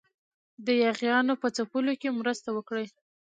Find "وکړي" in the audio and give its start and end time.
2.57-2.85